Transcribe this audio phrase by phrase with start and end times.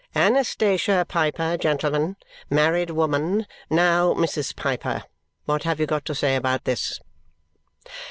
[0.15, 2.17] Anastasia Piper, gentlemen.
[2.49, 3.45] Married woman.
[3.69, 4.55] Now, Mrs.
[4.55, 5.03] Piper,
[5.45, 6.99] what have you got to say about this?